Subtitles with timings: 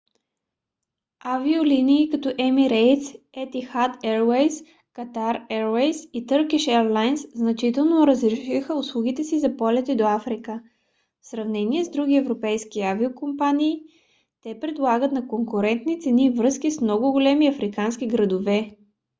[1.33, 3.09] авиолинии като emirates
[3.43, 4.55] etihad airways
[4.99, 10.61] qatar airways и turkish airlines значително разшириха услугите си за полети до африка.
[11.21, 13.81] в сравнение с други европейски авиокомпании
[14.43, 18.75] те предлагат на конкурентни цени връзки с много големи африкански градове